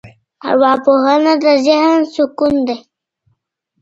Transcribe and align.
ارواپوهنه 0.47 1.33
د 1.43 1.45
ذهن 1.65 1.99
سکون 2.13 2.53
دی. 2.67 2.77